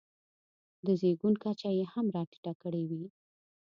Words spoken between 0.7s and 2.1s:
د زېږون کچه یې هم